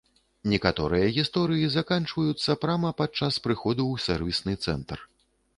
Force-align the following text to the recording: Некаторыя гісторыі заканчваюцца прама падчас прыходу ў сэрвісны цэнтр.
Некаторыя 0.53 1.09
гісторыі 1.17 1.67
заканчваюцца 1.77 2.57
прама 2.63 2.91
падчас 3.03 3.39
прыходу 3.47 3.81
ў 3.93 4.07
сэрвісны 4.07 4.53
цэнтр. 4.69 5.07